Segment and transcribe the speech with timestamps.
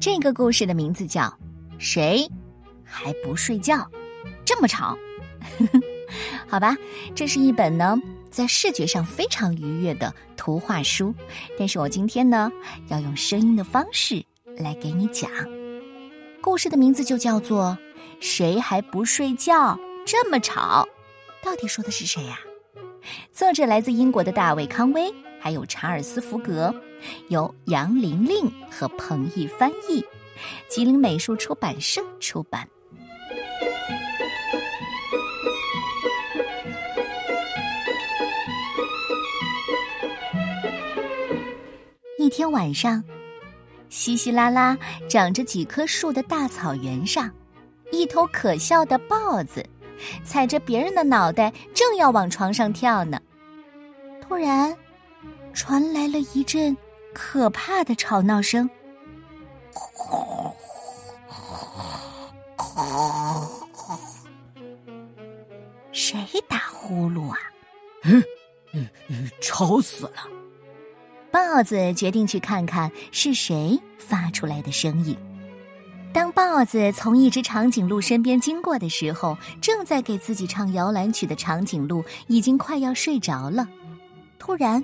[0.00, 1.22] 这个故事的名字叫
[1.76, 2.24] 《谁
[2.84, 3.74] 还不睡觉》，
[4.44, 4.96] 这么吵，
[6.46, 6.76] 好吧？
[7.16, 7.96] 这是一本呢，
[8.30, 11.12] 在视觉上非常愉悦的图画书，
[11.58, 12.50] 但是我今天呢，
[12.88, 14.24] 要用声音的方式
[14.56, 15.28] 来给你讲。
[16.40, 17.76] 故事的名字就叫做
[18.20, 19.74] 《谁还不睡觉》，
[20.06, 20.86] 这么吵，
[21.42, 22.38] 到底说的是谁呀？
[23.32, 26.72] 作者来自英国的大卫·康威，还有查尔斯·福格。
[27.28, 30.04] 由杨玲玲和彭毅翻译，
[30.68, 32.68] 吉林美术出版社出版。
[42.18, 43.02] 一天晚上，
[43.88, 44.76] 稀稀拉拉
[45.08, 47.30] 长着几棵树的大草原上，
[47.90, 49.64] 一头可笑的豹子
[50.24, 53.18] 踩着别人的脑袋，正要往床上跳呢。
[54.20, 54.76] 突然，
[55.54, 56.76] 传来了一阵。
[57.20, 58.70] 可怕的吵闹声！
[65.90, 66.16] 谁
[66.48, 67.38] 打呼噜啊？
[68.04, 68.24] 嗯
[68.72, 70.12] 嗯，吵死了！
[71.32, 75.18] 豹子决定去看看是谁发出来的声音。
[76.14, 83.68] 当豹子从一只长颈鹿身边经过的时候，正在给自己唱摇篮曲的长颈鹿已经快要睡着了。
[84.38, 84.82] 突然。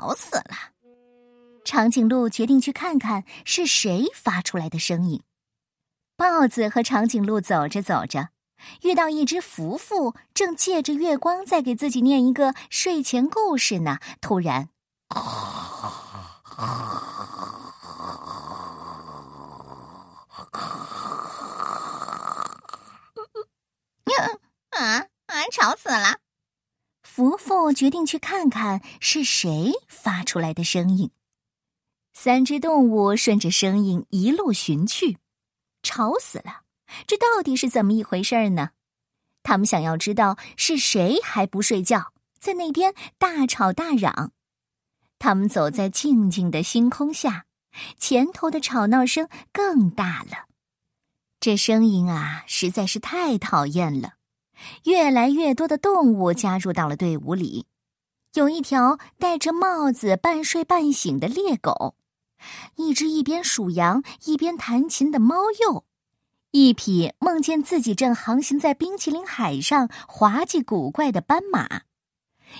[0.00, 0.72] 吵死了！
[1.62, 5.22] 长颈鹿决定去看看是谁发出来的声音。
[6.16, 8.30] 豹子和长颈鹿走着走着，
[8.80, 13.98] 遇到一只福福，正借着月光在给自己念一个睡前故事呢。
[14.22, 14.70] 突然，
[15.10, 15.26] 啊
[24.70, 25.06] 啊！
[25.52, 26.16] 吵死了！
[27.20, 31.10] 福福决定去看看是谁发出来的声音。
[32.14, 35.18] 三只动物顺着声音一路寻去，
[35.82, 36.62] 吵死了！
[37.06, 38.70] 这到底是怎么一回事呢？
[39.42, 44.32] 他们想要知道是谁还不睡觉，在那边大吵大嚷。
[45.18, 47.44] 他们走在静静的星空下，
[47.98, 50.46] 前头的吵闹声更大了。
[51.38, 54.14] 这声音啊，实在是太讨厌了。
[54.84, 57.66] 越来越多的动物加入到了队伍里，
[58.34, 61.94] 有一条戴着帽子、半睡半醒的猎狗，
[62.76, 65.84] 一只一边数羊一边弹琴的猫鼬，
[66.52, 71.82] 一匹梦见自己正航行在冰淇淋海上滑稽古怪的斑马，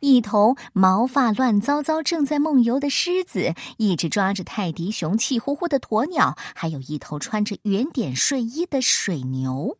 [0.00, 9.78] 一头毛发乱糟糟正在梦游的狮子，一只抓着泰迪熊气呼呼的鸵鸟，还有一头穿着圆点睡衣的水牛。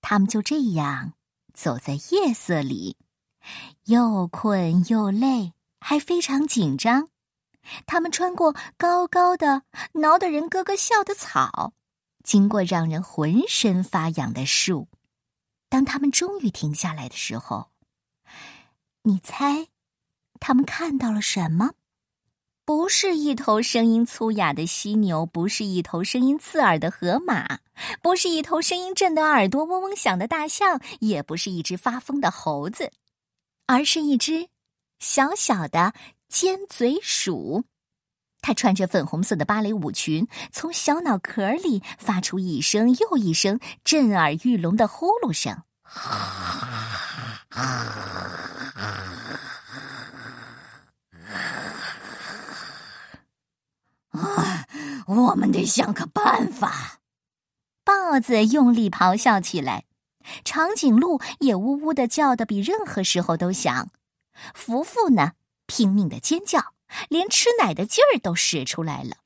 [0.00, 1.14] 他们就这样
[1.52, 2.96] 走在夜色里，
[3.84, 7.08] 又困又累，还非常紧张。
[7.86, 11.74] 他们穿过高高的、挠得人咯咯笑的草，
[12.22, 14.88] 经过让人浑身发痒的树。
[15.68, 17.70] 当他们终于停下来的时候，
[19.02, 19.68] 你猜，
[20.40, 21.72] 他们看到了什么？
[22.68, 27.60] 不是一头声音粗哑的犀牛，不是一头声音刺耳的河马，
[28.02, 32.92] 不是一头声音震得耳朵嗡嗡响的大象，也不是一只发疯的猴子，
[33.66, 34.50] 而是一只
[34.98, 35.94] 小小的
[36.28, 37.64] 尖嘴鼠。
[38.42, 45.56] 它穿着粉红色的芭蕾舞裙，从小脑壳里发出一声又一声震耳欲聋的呼噜声。
[55.28, 57.00] 我们得想个办法！
[57.84, 59.84] 豹子用力咆哮起来，
[60.42, 63.90] 长颈鹿也呜呜的叫的比任何时候都响。
[64.54, 65.32] 福福呢，
[65.66, 66.72] 拼命的尖叫，
[67.10, 69.16] 连吃奶的劲儿都使出来了。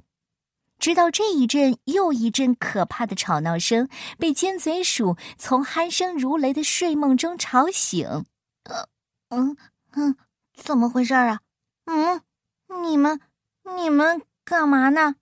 [0.80, 3.88] 直到这一阵又一阵可怕的吵闹声
[4.18, 8.24] 被尖嘴鼠从鼾声如雷的睡梦中吵醒。
[8.64, 8.88] 呃，
[9.28, 9.56] 嗯
[9.92, 10.16] 嗯，
[10.56, 11.38] 怎么回事啊？
[11.84, 12.20] 嗯，
[12.82, 13.20] 你们
[13.76, 15.14] 你们干嘛呢？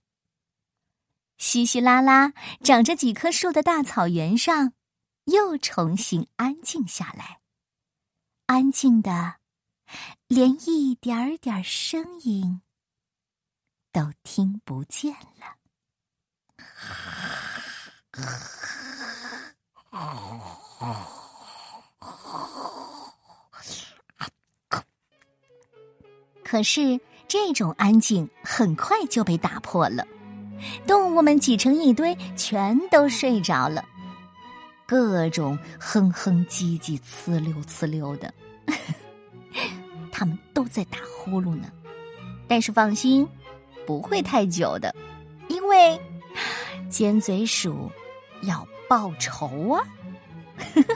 [1.41, 2.33] 稀稀拉拉
[2.63, 4.73] 长着几棵树的大草原上，
[5.23, 7.39] 又重新安静下来，
[8.45, 9.37] 安静的，
[10.27, 12.61] 连一点儿点声音
[13.91, 15.57] 都听不见了。
[26.43, 30.05] 可是，这种安静很快就被打破了。
[30.87, 33.83] 动物们挤成一堆，全都睡着了，
[34.85, 38.33] 各种哼哼唧唧、呲溜呲溜的，
[40.11, 41.71] 他们都在打呼噜呢。
[42.47, 43.27] 但是放心，
[43.85, 44.93] 不会太久的，
[45.47, 45.99] 因为
[46.89, 47.89] 尖嘴鼠
[48.43, 49.83] 要报仇啊！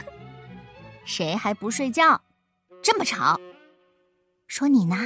[1.04, 2.20] 谁还不睡觉？
[2.82, 3.40] 这么吵，
[4.46, 4.96] 说你呢？